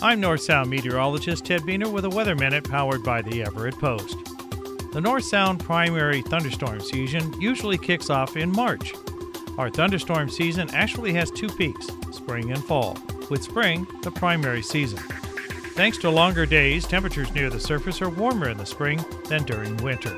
[0.00, 4.16] I'm North Sound meteorologist Ted Buehner with a Weather Minute powered by the Everett Post.
[4.92, 8.94] The North Sound primary thunderstorm season usually kicks off in March.
[9.58, 12.96] Our thunderstorm season actually has two peaks, spring and fall,
[13.28, 15.00] with spring the primary season.
[15.74, 19.76] Thanks to longer days, temperatures near the surface are warmer in the spring than during
[19.78, 20.16] winter.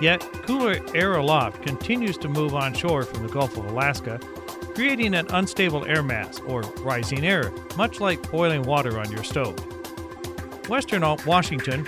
[0.00, 4.20] Yet, cooler air aloft continues to move onshore from the Gulf of Alaska
[4.76, 9.58] creating an unstable air mass, or rising air, much like boiling water on your stove.
[10.68, 11.86] Western Washington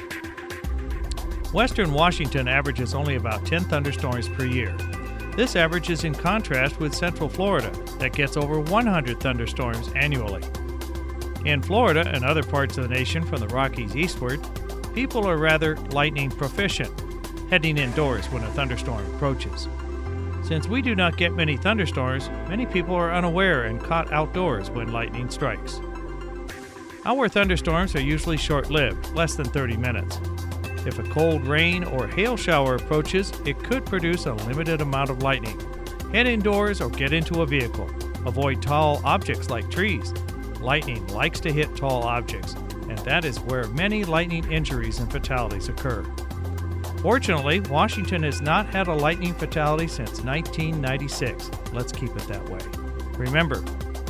[1.52, 4.74] Western Washington averages only about 10 thunderstorms per year.
[5.36, 10.42] This average is in contrast with Central Florida, that gets over 100 thunderstorms annually.
[11.44, 14.40] In Florida and other parts of the nation from the Rockies eastward,
[14.94, 16.90] people are rather lightning proficient,
[17.50, 19.68] heading indoors when a thunderstorm approaches.
[20.42, 24.92] Since we do not get many thunderstorms, many people are unaware and caught outdoors when
[24.92, 25.80] lightning strikes.
[27.04, 30.20] Our thunderstorms are usually short lived, less than 30 minutes.
[30.86, 35.22] If a cold rain or hail shower approaches, it could produce a limited amount of
[35.22, 35.60] lightning.
[36.12, 37.90] Head indoors or get into a vehicle.
[38.26, 40.12] Avoid tall objects like trees.
[40.60, 42.54] Lightning likes to hit tall objects,
[42.88, 46.04] and that is where many lightning injuries and fatalities occur.
[47.00, 51.50] Fortunately, Washington has not had a lightning fatality since 1996.
[51.72, 52.58] Let's keep it that way.
[53.16, 53.60] Remember,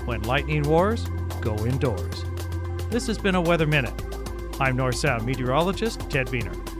[0.07, 1.07] when lightning wars,
[1.43, 2.25] go indoors.
[2.89, 3.93] This has been a Weather Minute.
[4.59, 6.78] I'm North Sound meteorologist Ted Buehner.